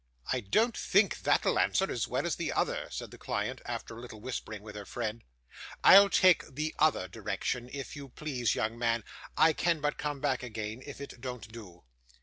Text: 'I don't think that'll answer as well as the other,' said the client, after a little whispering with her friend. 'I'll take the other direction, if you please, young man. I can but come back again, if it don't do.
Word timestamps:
'I 0.33 0.39
don't 0.39 0.75
think 0.75 1.19
that'll 1.19 1.59
answer 1.59 1.91
as 1.91 2.07
well 2.07 2.25
as 2.25 2.35
the 2.35 2.51
other,' 2.51 2.87
said 2.89 3.11
the 3.11 3.19
client, 3.19 3.61
after 3.67 3.95
a 3.95 4.01
little 4.01 4.19
whispering 4.19 4.63
with 4.63 4.75
her 4.75 4.83
friend. 4.83 5.23
'I'll 5.83 6.09
take 6.09 6.55
the 6.55 6.73
other 6.79 7.07
direction, 7.07 7.69
if 7.71 7.95
you 7.95 8.09
please, 8.09 8.55
young 8.55 8.79
man. 8.79 9.03
I 9.37 9.53
can 9.53 9.79
but 9.79 9.99
come 9.99 10.19
back 10.19 10.41
again, 10.41 10.81
if 10.87 11.01
it 11.01 11.21
don't 11.21 11.47
do. 11.51 11.83